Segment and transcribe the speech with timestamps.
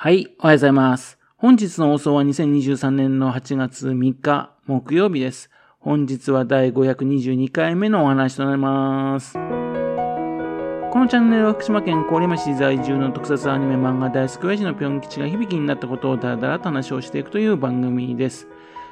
[0.00, 1.18] はい、おはようございます。
[1.38, 5.50] 本日の放送は2023年の8月3日木曜日です。
[5.80, 9.32] 本日は第522回目のお話となります。
[9.32, 18.46] このチャンネルは福島県郡山市在住の特撮アニメ漫画大好き親父のぴょん吉が響きになったことをだらだらと話をしていくという番組です。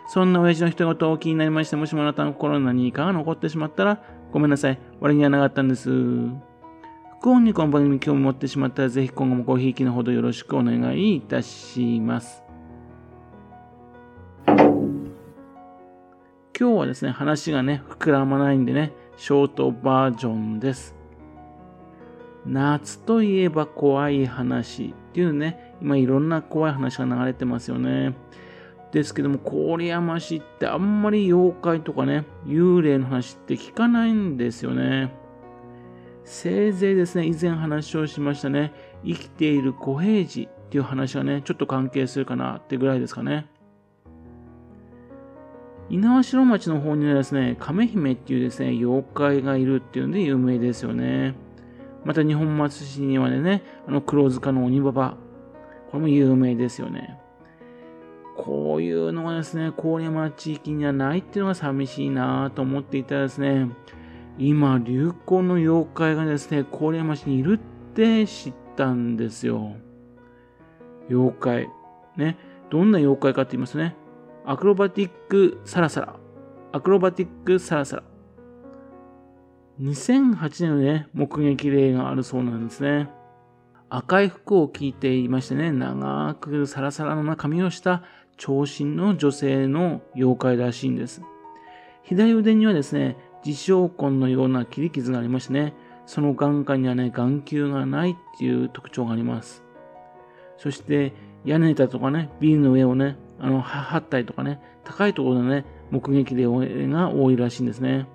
[0.09, 4.03] そんな親父の一言を気になりまして、もしもあなたの心に何かが残ってしまったら、
[4.33, 4.81] ごめんなさい。
[4.99, 5.89] 悪気はなかったんです。
[7.19, 12.43] 不幸にこの番組に興味持ってしまったら、ぜひ今後もごひいきのほどよろしくお願いいたします。
[14.47, 14.67] 今
[16.55, 20.95] 日はですね、話がね、膨らまないんでね、ショートバージョンです。
[22.45, 28.15] 夏といえば怖い話っていうね、今いろんな怖い話が流れてますよね。
[28.93, 35.26] ですけども、郡山市ってあんまり妖怪とかね、幽霊の話って聞かないんですよね。
[36.27, 38.73] せいぜいですね、以前話をしましたね、
[39.05, 43.47] 生きている小平次っていう話はね、ちょっと関係するかなってぐらいですかね。
[45.89, 51.37] 猪苗代町の方にはですね、亀姫っていうですね、妖怪がいるっていうんで有名ですよね。
[52.05, 55.17] また日本松市にはね、あの黒塚の鬼ババ。
[55.93, 57.21] これも有名ですよね。
[58.37, 63.69] こういうのがですね、郡山地域にはないっていうのが寂しいなと思っていたらですね、
[64.39, 69.77] 今、流行の妖怪がですね、郡山市にいるって知ったんですよ。
[71.09, 71.69] 妖怪。
[72.17, 72.37] ね。
[72.71, 73.97] どんな妖怪かって言いますね。
[74.45, 76.17] アクロバティックサラサラ。
[76.73, 78.03] アクロバティックサラサラ。
[79.81, 83.09] 2008年のね、目撃例があるそうなんですね。
[83.89, 88.03] 赤い服を着ていましてね、長くサラサラの髪をした
[88.37, 91.23] 長身の女性の妖怪らしいんです。
[92.03, 93.17] 左腕にはですね、
[93.47, 99.63] 自傷痕のような切り傷がありましてね、その眼下にはね、眼球がないっていう特徴があります。
[100.59, 101.13] そして、
[101.45, 106.45] 屋根板とかね、ビルの上をね、あの、張ったりとかね、高いところでね、目撃例
[106.89, 108.09] が多いらしいんですね。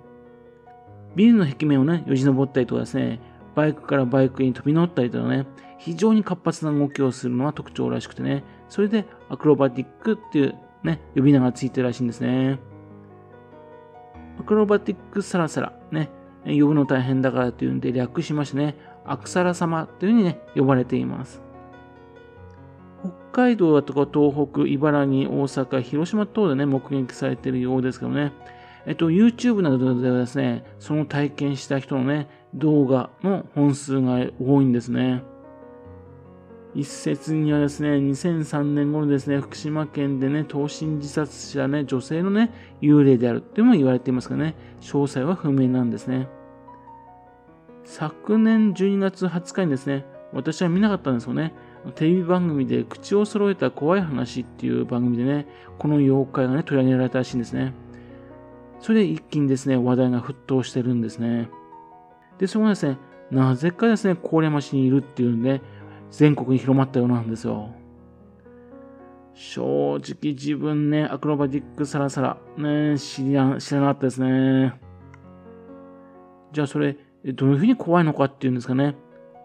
[1.16, 3.20] ビルの壁面をね、よじ登ったりとかですね、
[3.54, 5.46] バイクからバイクに飛び乗ったりとかね、
[5.78, 12.58] 非常に活発な動きをするのは特徴らしくてね、それでアクロバティックっていうね、呼び名がついてるらしいんですね。
[14.42, 16.10] アクロバティックサラサラ、ね、
[16.44, 18.74] 呼ぶの大変だからというんで略しましてね、
[19.06, 21.40] アクサラ様というふうにね、呼ばれています。
[23.32, 28.32] 北海道だとか東北、茨城、大阪、広島等でね、目撃されているようですけどね、
[28.84, 35.22] えっと、YouTube などではですね、その体験した人のね、動画の本数が多いんですね。
[36.74, 42.50] 一説にはですね、2003年頃ですね、福島県でね、投身自殺したね、女性のね、
[42.80, 46.28] 幽霊であるっても言われていますがね、詳細は不明なんですね。
[47.84, 51.52] 昨年12月20日にですね、私は見なかったんですよね。
[51.94, 55.46] テレビ番組で口を揃えた怖い話っていう番組でね、
[55.78, 57.74] この妖怪がね、取り上げられたらしいんですね。
[58.80, 61.50] それで一気にですね、話題が沸騰してるんですね。
[62.38, 62.96] で、そこがですね、
[63.30, 65.60] なぜかですね、郡山市にいるっていうんで、
[66.12, 67.70] 全国に広まったようなんですよ。
[69.34, 74.78] 正直自分ね、アクロバティックサラサラ、ね、知ら知らなかったですね。
[76.52, 78.94] じゃあそれ、どういうふうに怖いのかっていうんですかね。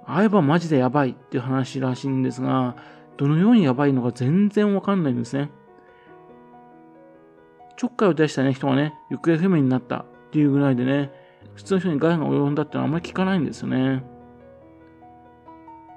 [0.05, 2.75] 会えばマジでやばいっていう話らしいんですが、
[3.15, 5.49] どのようにやばいのか全然わかんないんですね。
[7.77, 11.11] ちょっかいを出したね、人がね、行方不明になったっていうぐらいでね、
[11.55, 14.03] 普通の人に害が及んだってのはあんまり聞かないんですよね。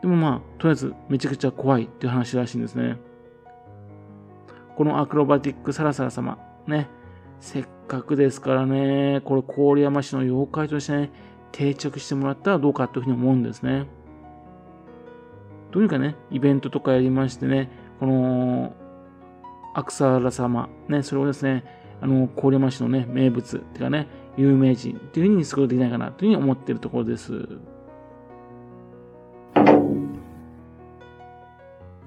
[0.02, 2.96] でもまあ、とりあえずめちゃくちゃ怖いっていう話らしいんですね。
[4.76, 6.88] このアクロバティックサラサラ様、ね、
[7.40, 11.10] せっかくですからね、これ郡山市の妖怪としてね、
[11.52, 13.86] 定着してもらったらどうかというふうに思うんですね。
[15.70, 18.74] どういうかね、イベントとかやりましてね、この、
[19.74, 21.64] アクサラ様、ね、それをですね、
[22.00, 27.48] あの、郡山市のね、名物、っていうかね、有名人っていうふうにすることできないかなというふうに思っているところです。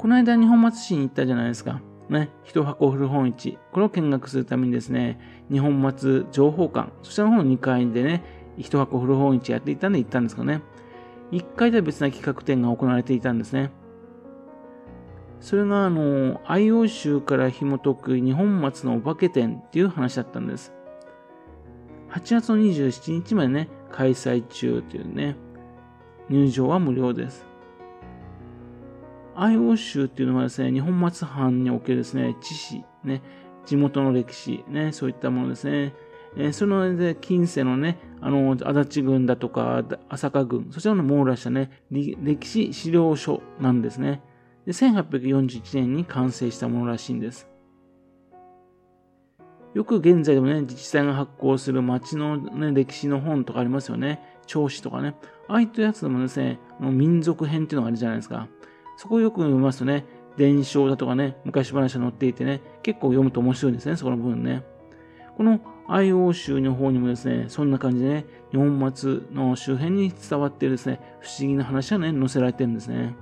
[0.04, 1.82] この間日本松市に行ったじゃないですか。
[2.10, 3.58] ね、一箱古本市。
[3.72, 5.18] これを見学するためにですね、
[5.50, 8.22] 日本松情報館、そちらの方の2階でね、
[8.58, 10.62] 一箱古本市やっていたんで行ったんですがね、
[11.32, 13.72] 1階では別な企画展が行われていたんですね。
[15.40, 20.74] それが、あの、IO 州から紐解く日本松のお化け展っていう話だったんです。
[22.10, 25.38] 8月の27日までね、開催中というね、
[26.30, 27.53] 入場は無料です。
[29.36, 33.22] 愛欧州っていうのはですね、日本松藩におけるですね、知識、ね、
[33.66, 35.94] 地元の歴史、ね、そういったものですね。
[36.36, 44.22] えー、そので、近世のね、あの、足立郡だとか、朝霞郡、そちらの網羅したね、歴史資料書なんですね。
[44.66, 47.48] で1841年に完成したものらしいんです。
[49.74, 54.22] よく現在でもね、自治体が発行する町の、ね、歴史の本とかありますよね。
[54.46, 55.16] 調子とかね。
[55.48, 58.48] ああいったやつでもですね、民族編っていうのがあるじゃないですか。
[58.98, 60.06] そこをよく読みますとね、
[60.38, 64.64] 伝承だとかね、昔話が載っていてね、結構読むと面白いんですね、そこの部分ね。
[65.38, 73.16] この IO 州の方にもですね、そんな感じでね、日本末の周辺に伝わっているですね、不思議な話がね、載せられてるんですね。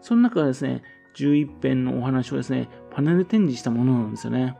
[0.00, 0.82] その中でですね、
[1.14, 4.56] 11編のお話をですね、パネル展示したものなんですよね。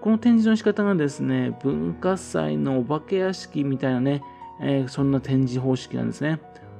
[0.00, 4.22] この展示の仕方がですね、文化祭のお化け屋敷みたいなね、
[4.60, 6.38] えー、そんな展示方式なんですね。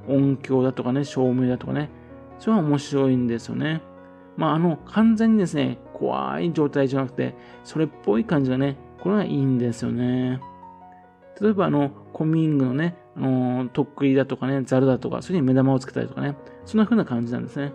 [0.09, 1.91] 音響だとかね、照明だとかね、
[2.39, 3.83] それは面白いんですよね。
[4.37, 10.41] まあ、あの、完全にですね、怖い状態じゃなくて、それっぽい感じがね、これがいいんですよね。
[11.41, 17.73] 例えば、あの、コミングのね、あの、とっくりだとかね、ザルだとか、それに目玉をつけたりとかね、そんな風な感じなんですね。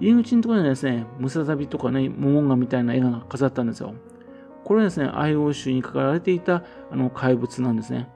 [0.00, 3.94] 入り口のところにですね、ムササビとかね、モモンガみたいな絵が飾ったんですよ。
[4.64, 8.08] これはですね、IO 州に書かれていたあの怪物なんですね。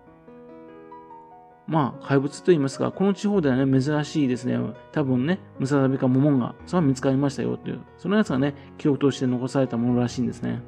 [1.68, 4.58] まあ、怪物と言いますが、この地方ではね、珍しいですね、
[4.90, 10.62] 多分ね、ムササビかモモンガ、それは見つかりましたよという、そのやつがね、記録として残されたものらしいんですね。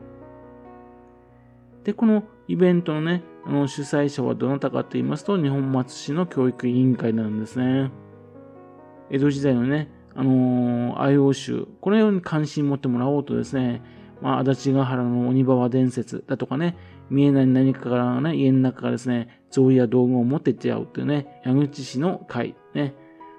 [1.84, 7.90] で、このイベントのね、あの主催者はどなたかと言いますと、日本松市の教育委員会なんですね。
[9.08, 13.82] 江戸時代のね、あのー、IO 州、このように関心持ってもらおうとですね、
[14.20, 16.76] まあ、足立ヶ原の鬼バ伝説だとかね、
[17.10, 22.94] 見えない何かからね、家の中からですね、草履や道具を持ってっちゃうっていうね、矢口市の会、ね。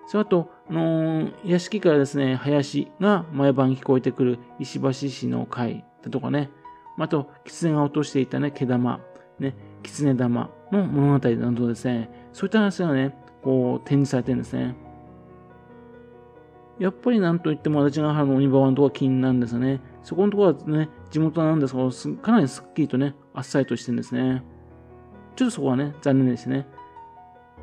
[0.07, 6.49] それと、あのー、屋敷からですね、林が毎晩聞こえてくる石橋市の会だとかね、
[6.97, 8.99] あと、狐が落としていたね、毛玉、
[9.39, 14.75] ね、狐玉の物語などですね、そういった話がね、こう展示されてるんですね。
[16.79, 19.81] やっぱりなんといっても足立ヶ原の鬼場のところが気になるんですよね。
[20.03, 21.89] そこのところはね、地元なんですが、
[22.21, 24.43] かなりすっきりとね、あっさりとしてるんですね。
[25.35, 26.67] ちょっとそこはね、残念ですね。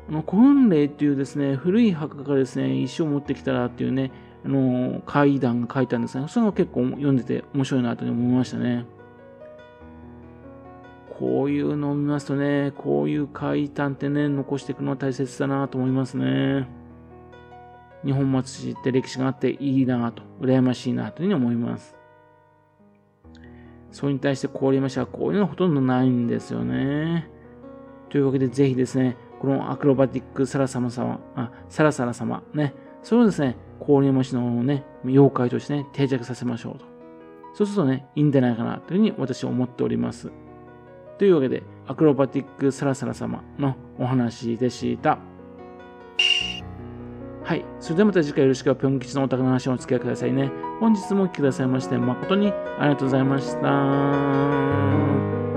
[0.09, 4.11] あの、古墳霊っていうですね、古い墓がですね、石を持ってきたらっていうね、
[4.45, 6.27] あの、階段が書いてあるんですね。
[6.27, 8.85] それが結構読んでて面白いなと思いましたね。
[11.19, 16.69] こういうのを見ますとね、こういう階段ってね、残していくのは大切だなと思いますね。
[18.05, 21.98] 日本松市って歴史があっていいなと、羨ましいなというふうに思います。
[23.91, 27.29] それに対して郡山市はこういうのはほとんどないんですよね。
[28.09, 33.55] というわけでぜひですね、このアクロバティックサラサマ様、あ、サラサラ様、ね、それをですね、
[33.85, 36.85] 郡山市のね、妖怪としてね、定着させましょうと。
[37.53, 40.31] そうするとね、いいんじゃないかなというふうに私は思っております。
[41.17, 45.19] というわけで、アクロバティックサラサラ様のお話でした。
[47.49, 47.65] はい。
[47.79, 50.51] それではまた次回よろしくはぴょん吉のお宅の話をお付き合いくださいね。
[50.79, 55.48] 本日もお聴きくださいまして誠にありがとうございました。